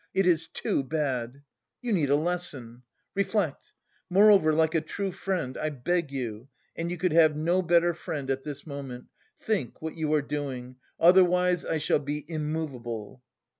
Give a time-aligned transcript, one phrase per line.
[0.15, 1.43] It is too bad!
[1.83, 2.81] You need a lesson.
[3.13, 3.71] Reflect!
[4.09, 8.31] Moreover, like a true friend I beg you and you could have no better friend
[8.31, 9.09] at this moment
[9.39, 13.21] think what you are doing, otherwise I shall be immovable!